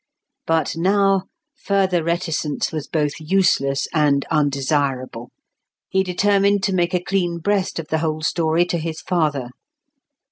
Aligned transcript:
But 0.47 0.75
now, 0.75 1.25
further 1.63 2.03
reticence 2.03 2.71
was 2.71 2.87
both 2.87 3.13
useless 3.19 3.87
and 3.93 4.25
undesirable; 4.31 5.29
he 5.89 6.01
determined 6.01 6.63
to 6.63 6.73
make 6.73 6.95
a 6.95 7.03
clean 7.03 7.37
breast 7.37 7.77
of 7.77 7.89
the 7.89 7.99
whole 7.99 8.23
story 8.23 8.65
to 8.65 8.79
his 8.79 8.99
father. 8.99 9.49